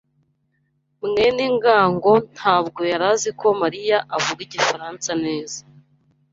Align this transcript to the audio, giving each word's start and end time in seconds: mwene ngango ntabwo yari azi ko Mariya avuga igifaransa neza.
mwene 1.07 1.43
ngango 1.55 2.11
ntabwo 2.33 2.81
yari 2.91 3.05
azi 3.13 3.29
ko 3.39 3.47
Mariya 3.61 3.97
avuga 4.15 4.39
igifaransa 4.47 5.11
neza. 5.25 5.59